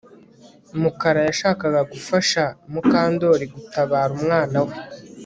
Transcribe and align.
Mukara 0.81 1.19
yashakaga 1.29 1.81
gufasha 1.91 2.43
Mukandoli 2.71 3.45
gutabara 3.53 4.11
umwana 4.19 4.57
we 4.67 4.73